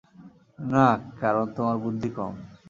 না, 0.63 0.87
কারণ 1.21 1.45
তোমার 1.55 1.77
বুদ্ধি 1.83 2.09
কম। 2.17 2.33